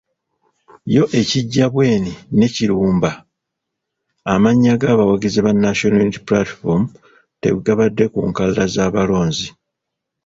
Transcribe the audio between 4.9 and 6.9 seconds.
bawagizi ba National Unity Platform